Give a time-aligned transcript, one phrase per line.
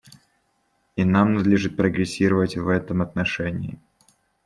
[0.95, 3.77] И нам надлежит прогрессировать в этом отношении.